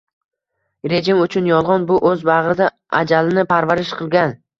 [0.93, 4.35] Rejim uchun yolg‘on– bu o‘z bag‘rida ajalini parvarish qilgan